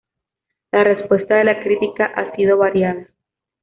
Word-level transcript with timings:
La 0.71 0.83
respuesta 0.83 1.35
de 1.35 1.43
la 1.43 1.61
crítica 1.61 2.05
ha 2.07 2.35
sido 2.35 2.57
variada. 2.57 3.07